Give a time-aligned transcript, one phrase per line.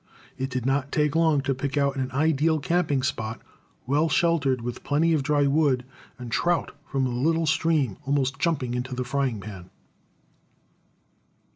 [0.35, 3.39] It did not take long to pick out an ideal camping spot,
[3.85, 5.85] well sheltered, with plenty of dry wood,
[6.17, 9.69] and trout from the little stream almost jumping into the frying pan.